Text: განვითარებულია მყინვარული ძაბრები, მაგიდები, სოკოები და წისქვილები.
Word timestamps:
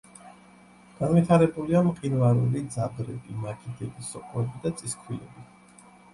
განვითარებულია 1.01 1.81
მყინვარული 1.89 2.65
ძაბრები, 2.77 3.37
მაგიდები, 3.45 4.09
სოკოები 4.09 4.65
და 4.67 4.75
წისქვილები. 4.83 5.49